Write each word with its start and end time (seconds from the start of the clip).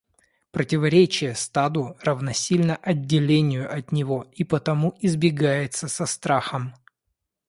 Противоречие 0.49 1.35
стаду 1.35 1.95
равносильно 2.01 2.75
отделению 2.75 3.71
от 3.71 3.91
него 3.91 4.25
и 4.31 4.43
потому 4.43 4.97
избегается 5.01 5.87
со 5.87 6.07
страхом. 6.07 6.73